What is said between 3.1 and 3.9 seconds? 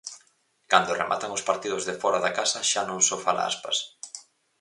fala Aspas.